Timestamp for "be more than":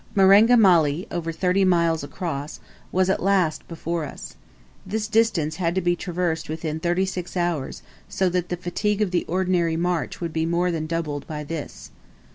10.33-10.87